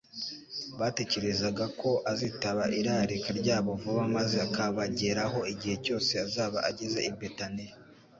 [0.79, 7.73] Batekerezaga ko azitaba irarika ryabo vuba maze akabageraho igihe cyose azaba ageze i Betaniya.